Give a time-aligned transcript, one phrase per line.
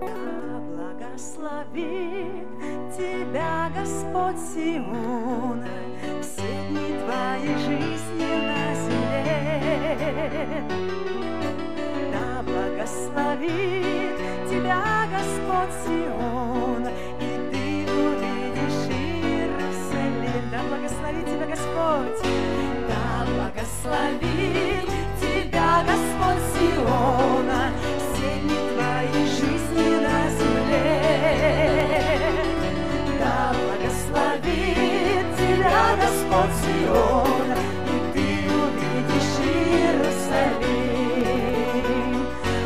[0.00, 2.46] Да благословит
[2.96, 5.68] тебя Господь Сиона,
[6.20, 9.92] все дни твоей жизни на земле.
[12.12, 14.16] Да благословит
[14.48, 16.90] тебя Господь Сиона,
[17.20, 20.44] и ты увидишь Иерусалим.
[20.50, 22.20] Да благословит тебя Господь,
[22.88, 24.71] да благословит
[35.96, 37.56] Господь Сиона,
[37.86, 40.72] и ты увидишь Иерусалим.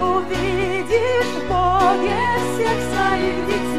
[0.00, 2.20] Увидишь в Боге
[2.54, 3.69] всех своих детей,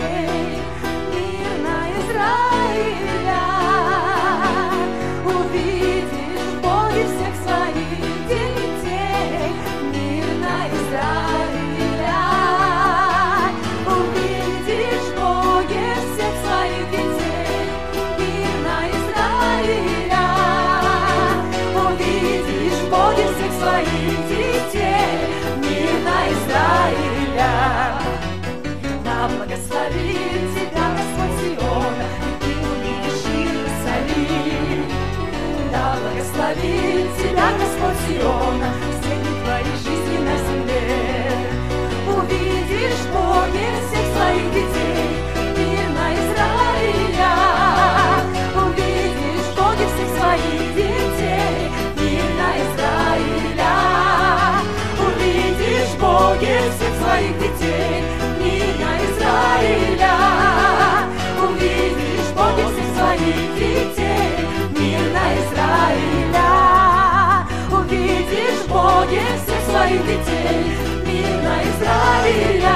[69.12, 70.72] Боге всех своих детей,
[71.06, 72.76] мир на Израиля.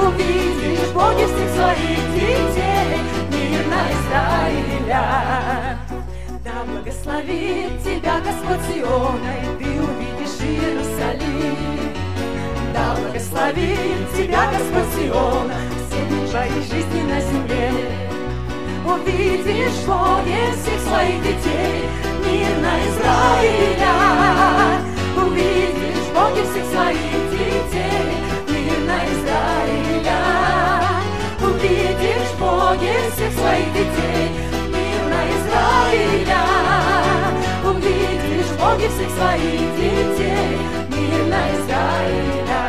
[0.00, 2.96] Увидишь в Боге всех своих детей,
[3.30, 5.04] мир на Израиля.
[6.42, 11.92] Да благословит тебя Господь Сиона, и ты увидишь Иерусалим.
[12.72, 15.58] Да благословит тебя Господь Сиона,
[15.90, 17.70] все дни твоей жизни на земле.
[18.86, 21.51] Увидишь в Боге всех своих детей,
[39.02, 40.58] всех своих детей,
[40.88, 42.61] мир на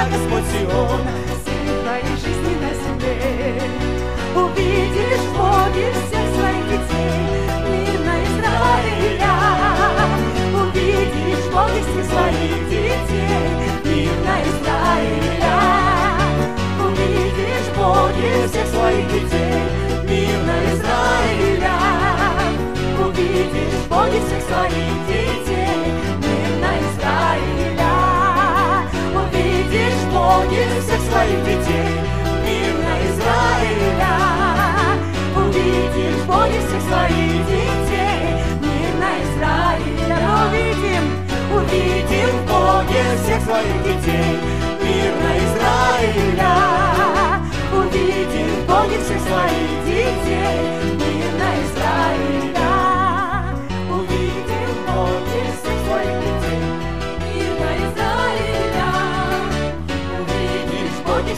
[0.00, 1.12] тебя Господь Сиона,
[1.42, 3.62] все твоей жизни на земле.
[4.34, 7.20] Увидишь в Боге всех своих детей,
[7.68, 9.34] мир на Израиля.
[10.54, 13.44] Увидишь в Боге всех своих детей,
[13.84, 15.56] мир на Израиля.
[16.84, 19.62] Увидишь в Боге всех своих детей,
[20.08, 21.76] мир на Израиля.
[22.98, 24.99] Увидишь в Боге всех своих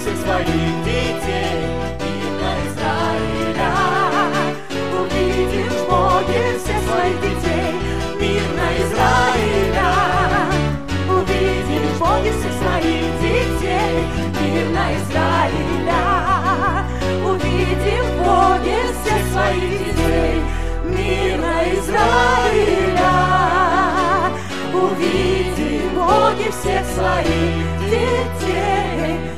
[0.02, 1.62] всех своих детей,
[2.02, 3.70] мир на Израиля.
[4.98, 7.70] Увидишь в Боге всех своих детей,
[8.20, 9.90] мир на Израиля.
[11.08, 13.94] Увидишь в Боге всех своих детей,
[14.40, 16.02] мир на Израиля.
[17.24, 20.34] Увидим в Боге всех своих детей,
[20.84, 23.12] мир на Израиля.
[24.74, 29.31] увидим боги всех своих детей.